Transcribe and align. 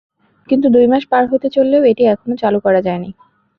কিন্তু 0.49 0.67
দুই 0.69 0.85
মাস 0.87 1.03
পার 1.11 1.23
হতে 1.31 1.47
চললেও 1.55 1.83
এটি 1.91 2.03
এখনো 2.13 2.35
চালু 2.41 2.59
করা 2.65 2.79
যায়নি। 2.87 3.09